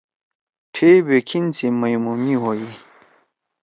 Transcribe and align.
ٹھے 0.73 0.89
بیکِھن 1.07 1.45
سی 1.55 1.67
مئمو 1.79 2.13
می 2.23 2.33
ہوئی۔ 2.41 2.67